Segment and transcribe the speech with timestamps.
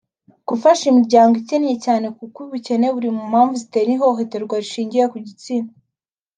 [0.49, 5.69] Gufasha imiryango ikenye cyane kuko ubukene buri mu mpamvu zitera ihohoterwa rishingiye ku gitsina